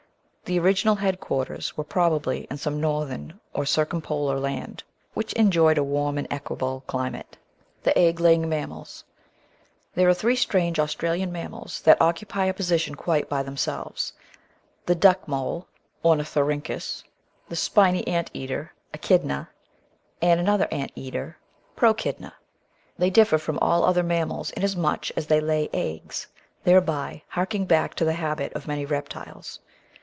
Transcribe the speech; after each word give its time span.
The 0.45 0.59
original 0.59 0.95
headquarters 0.95 1.77
were 1.77 1.85
probably 1.85 2.45
in 2.51 2.57
some 2.57 2.81
northern 2.81 3.39
or 3.53 3.65
circum 3.65 4.01
polar 4.01 4.37
land, 4.37 4.83
which 5.13 5.31
enjoyed 5.31 5.77
a 5.77 5.83
warm 5.83 6.17
and 6.17 6.27
equable 6.29 6.83
climate. 6.87 7.37
Natural 7.85 7.93
Histoiy 7.93 8.01
45S§ 8.01 8.03
1 8.03 8.03
The 8.03 8.07
Egg 8.09 8.19
laying 8.19 8.49
Mammals 8.49 9.03
There 9.95 10.09
are 10.09 10.13
three 10.13 10.35
strange 10.35 10.77
Australian 10.77 11.31
mammals 11.31 11.79
that 11.85 12.01
occupy 12.01 12.47
a 12.47 12.53
position 12.53 12.95
quite 12.95 13.29
by 13.29 13.43
themselves— 13.43 14.11
the 14.87 14.93
Duckmole 14.95 15.67
(Omithorhynchus), 16.03 17.05
the 17.47 17.55
Spiny 17.55 18.05
Ant 18.05 18.29
eater 18.33 18.73
(Echidna), 18.93 19.47
and 20.21 20.37
another 20.37 20.67
ant 20.69 20.91
eater 20.95 21.37
(Proe 21.77 21.93
chidna). 21.93 22.33
They 22.97 23.09
differ 23.09 23.37
from 23.37 23.57
all 23.59 23.85
other 23.85 24.03
mammals 24.03 24.51
inasmuch 24.51 25.11
as 25.11 25.27
they 25.27 25.39
lay 25.39 25.69
eggs, 25.71 26.27
thereby 26.65 27.23
harking 27.29 27.63
back 27.65 27.93
to 27.95 28.03
the 28.03 28.13
habit 28.19 28.51
of 28.51 28.67
many 28.67 28.83
reptiles. 28.85 29.59